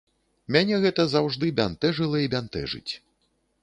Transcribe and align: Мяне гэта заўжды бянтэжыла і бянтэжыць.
Мяне 0.55 0.79
гэта 0.85 1.05
заўжды 1.13 1.53
бянтэжыла 1.61 2.17
і 2.27 2.35
бянтэжыць. 2.37 2.93